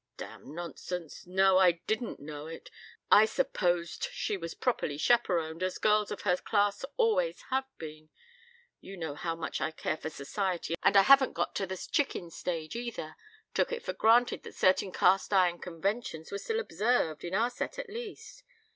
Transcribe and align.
"Damn 0.17 0.55
nonsense. 0.55 1.27
No, 1.27 1.59
I 1.59 1.73
didn't 1.73 2.19
know 2.19 2.47
it. 2.47 2.71
I 3.11 3.25
supposed 3.25 4.05
she 4.11 4.35
was 4.35 4.55
properly 4.55 4.97
chaperoned, 4.97 5.61
as 5.61 5.77
girls 5.77 6.09
of 6.09 6.21
her 6.21 6.37
class 6.37 6.83
always 6.97 7.39
have 7.51 7.67
been. 7.77 8.09
You 8.79 8.97
know 8.97 9.13
how 9.13 9.35
much 9.35 9.61
I 9.61 9.69
care 9.69 9.97
for 9.97 10.09
Society, 10.09 10.73
and 10.81 10.97
I 10.97 11.03
haven't 11.03 11.33
got 11.33 11.53
to 11.57 11.67
the 11.67 11.77
chicken 11.77 12.31
stage 12.31 12.75
either. 12.75 13.15
Took 13.53 13.71
it 13.71 13.83
for 13.83 13.93
granted 13.93 14.41
that 14.41 14.55
certain 14.55 14.91
cast 14.91 15.31
iron 15.33 15.59
conventions 15.59 16.31
were 16.31 16.39
still 16.39 16.59
observed, 16.59 17.23
in 17.23 17.35
our 17.35 17.51
set 17.51 17.77
at 17.77 17.87
least. 17.87 18.43